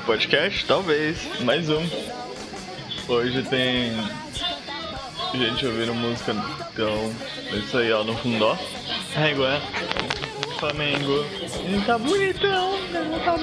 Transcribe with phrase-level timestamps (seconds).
[0.00, 0.66] podcast?
[0.66, 1.40] Talvez.
[1.42, 1.86] Mais um.
[3.06, 3.92] Hoje tem
[5.34, 6.34] gente ouvindo música,
[6.72, 7.14] então
[7.52, 8.56] é isso aí, ó, no fundo, ó.
[9.14, 9.60] Régua.
[10.58, 11.24] Flamengo.
[11.64, 13.36] Ele tá bonitão, não tá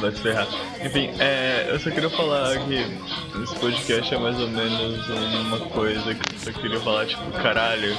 [0.00, 0.46] Vai se ferrar.
[0.84, 2.86] Enfim, é, eu só queria falar que
[3.42, 5.08] esse podcast é mais ou menos
[5.46, 7.96] uma coisa que eu só queria falar, tipo, caralho,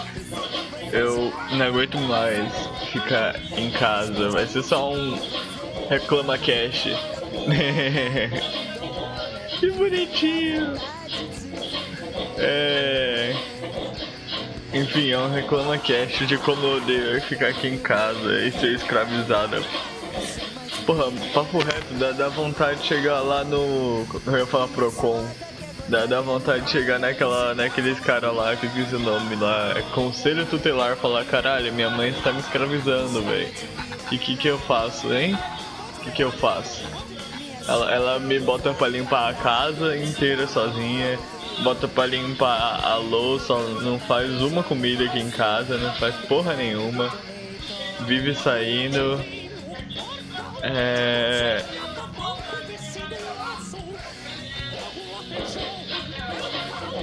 [0.94, 2.50] eu não aguento mais
[2.94, 4.30] ficar em casa.
[4.30, 5.18] Vai ser só um
[5.90, 6.84] reclama cash.
[9.60, 10.74] que bonitinho.
[12.38, 13.36] É.
[14.74, 18.74] Enfim, é um reclama cast de como eu odeio ficar aqui em casa e ser
[18.74, 19.62] escravizada.
[20.86, 24.06] Porra, papo reto, dá, dá vontade de chegar lá no.
[24.26, 25.26] Eu ia falar Procon.
[25.88, 29.74] Dá, dá vontade de chegar naquela, naqueles caras lá que fiz o nome lá.
[29.76, 33.52] É Conselho Tutelar falar, caralho, minha mãe está me escravizando, velho.
[34.12, 35.38] E que que eu faço, hein?
[36.04, 36.82] Que que eu faço?
[37.68, 41.18] Ela, ela me bota pra limpar a casa inteira sozinha
[41.62, 46.56] bota pra limpar a louça, não faz uma comida aqui em casa, não faz porra
[46.56, 47.14] nenhuma,
[48.02, 49.24] vive saindo.
[50.64, 51.64] É.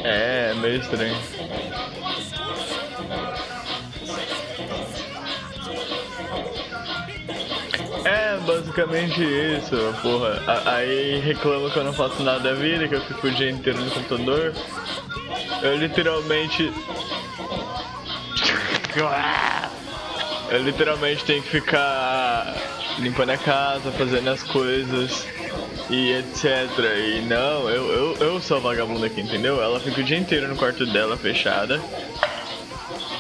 [0.02, 1.16] É, meio estranho.
[8.50, 10.42] Basicamente isso, porra.
[10.66, 13.80] Aí reclama que eu não faço nada da vida, que eu fico o dia inteiro
[13.80, 14.52] no computador.
[15.62, 16.72] Eu literalmente.
[20.50, 22.56] Eu literalmente tenho que ficar
[22.98, 25.24] limpando a casa, fazendo as coisas
[25.88, 26.44] e etc.
[26.98, 29.62] E não, eu, eu, eu sou a vagabunda aqui, entendeu?
[29.62, 31.80] Ela fica o dia inteiro no quarto dela fechada.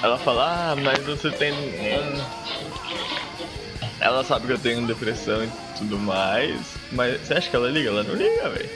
[0.02, 1.52] Ela fala, ah, mas você tem.
[4.00, 6.56] Ela sabe que eu tenho depressão e tudo mais.
[6.92, 7.90] Mas você acha que ela liga?
[7.90, 8.70] Ela não liga, velho.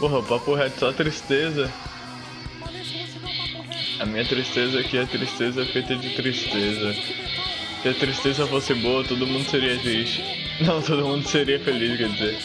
[0.00, 1.70] Porra, o papo reto só tristeza.
[4.00, 6.94] A minha tristeza aqui é tristeza feita de tristeza.
[7.82, 10.24] Se a tristeza fosse boa, todo mundo seria triste.
[10.60, 12.38] Não, todo mundo seria feliz, quer dizer.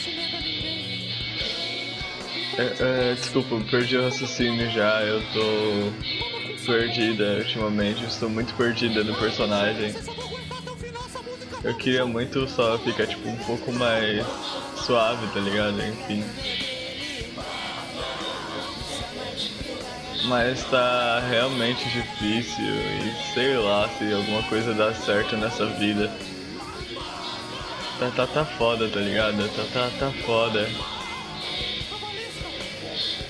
[2.58, 9.14] É, é, desculpa, perdi o raciocínio já, eu tô perdida ultimamente, estou muito perdida no
[9.16, 9.94] personagem.
[11.66, 14.24] Eu queria muito só ficar tipo um pouco mais
[14.86, 15.82] suave, tá ligado?
[15.82, 16.24] Enfim.
[20.26, 26.12] Mas tá realmente difícil e sei lá se alguma coisa dá certo nessa vida.
[27.98, 29.50] Tá, tá, tá foda, tá ligado?
[29.56, 30.70] Tá, tá, tá foda.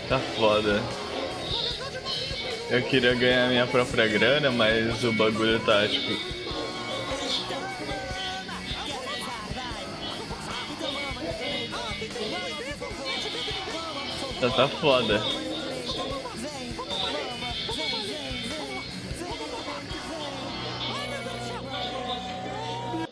[0.09, 0.83] Tá foda.
[2.69, 6.44] Eu queria ganhar minha própria grana, mas o bagulho tá tipo
[14.39, 15.21] Tá, tá foda.